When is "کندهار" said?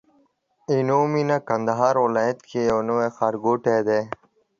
1.47-1.95